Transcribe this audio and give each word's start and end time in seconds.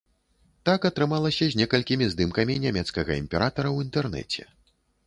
Так 0.69 0.87
атрымалася 0.89 1.45
з 1.51 1.59
некалькімі 1.61 2.09
здымкамі 2.15 2.59
нямецкага 2.67 3.11
імператара 3.23 3.69
ў 3.75 3.89
інтэрнэце. 3.89 4.53